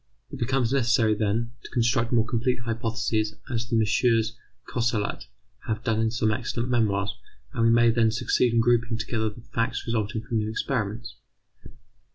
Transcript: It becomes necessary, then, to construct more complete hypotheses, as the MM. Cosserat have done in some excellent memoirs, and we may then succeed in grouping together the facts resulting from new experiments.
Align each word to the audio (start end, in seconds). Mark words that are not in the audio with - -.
It 0.31 0.39
becomes 0.39 0.73
necessary, 0.73 1.13
then, 1.13 1.51
to 1.61 1.69
construct 1.69 2.11
more 2.11 2.25
complete 2.25 2.61
hypotheses, 2.61 3.35
as 3.51 3.69
the 3.69 3.75
MM. 3.75 4.31
Cosserat 4.67 5.25
have 5.67 5.83
done 5.83 5.99
in 5.99 6.09
some 6.09 6.31
excellent 6.31 6.69
memoirs, 6.69 7.13
and 7.53 7.65
we 7.65 7.69
may 7.69 7.91
then 7.91 8.09
succeed 8.09 8.51
in 8.51 8.61
grouping 8.61 8.97
together 8.97 9.29
the 9.29 9.41
facts 9.53 9.85
resulting 9.85 10.23
from 10.23 10.39
new 10.39 10.49
experiments. 10.49 11.17